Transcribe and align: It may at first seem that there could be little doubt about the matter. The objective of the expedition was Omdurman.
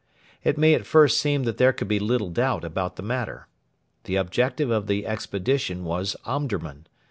It 0.43 0.57
may 0.57 0.73
at 0.73 0.87
first 0.87 1.19
seem 1.19 1.43
that 1.43 1.57
there 1.59 1.71
could 1.71 1.87
be 1.87 1.99
little 1.99 2.31
doubt 2.31 2.63
about 2.65 2.95
the 2.95 3.03
matter. 3.03 3.47
The 4.05 4.15
objective 4.15 4.71
of 4.71 4.87
the 4.87 5.05
expedition 5.05 5.83
was 5.83 6.15
Omdurman. 6.25 6.87